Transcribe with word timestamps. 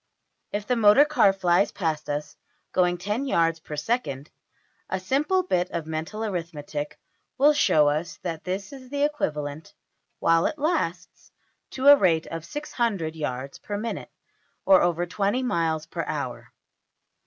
If 0.51 0.65
the 0.65 0.75
motor 0.75 1.05
car 1.05 1.31
flies 1.31 1.71
past 1.71 2.09
us 2.09 2.35
going 2.71 2.97
$10$~yards 2.97 3.59
per 3.59 3.75
second, 3.75 4.31
a 4.89 4.99
simple 4.99 5.43
bit 5.43 5.69
of 5.69 5.85
mental 5.85 6.25
arithmetic 6.25 6.97
will 7.37 7.53
show 7.53 7.87
us 7.87 8.17
that 8.23 8.43
this 8.43 8.73
is 8.73 8.91
equivalent 8.91 9.75
while 10.17 10.47
it 10.47 10.57
lasts 10.57 11.31
to 11.69 11.85
a 11.85 11.95
rate 11.95 12.25
of 12.25 12.41
$600$~yards 12.45 13.59
per 13.59 13.77
minute, 13.77 14.09
or 14.65 14.81
over 14.81 15.05
$20$~miles 15.05 15.85
per 15.85 16.03
hour. 16.05 16.51